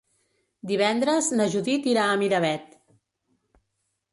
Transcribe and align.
Divendres 0.71 1.27
na 1.41 1.47
Judit 1.55 1.87
irà 1.93 2.07
a 2.09 2.15
Miravet. 2.23 2.75